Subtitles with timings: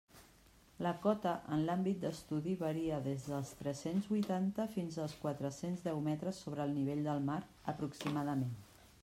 [0.85, 6.43] La cota en l'àmbit d'estudi varia des dels tres-cents huitanta fins als quatre-cents deu metres
[6.49, 7.39] sobre el nivell del mar
[7.77, 8.53] aproximadament.